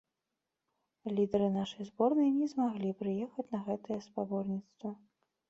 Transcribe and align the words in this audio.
Лідары 1.17 1.49
нашай 1.57 1.83
зборнай 1.89 2.31
не 2.39 2.49
змаглі 2.55 2.95
прыехаць 3.03 3.47
на 3.53 3.61
гэтае 3.69 4.01
спаборніцтва. 4.09 4.89